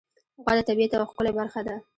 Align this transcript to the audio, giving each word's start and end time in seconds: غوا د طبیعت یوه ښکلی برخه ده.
غوا 0.41 0.53
د 0.57 0.59
طبیعت 0.69 0.91
یوه 0.93 1.09
ښکلی 1.11 1.31
برخه 1.39 1.59
ده. 1.67 1.75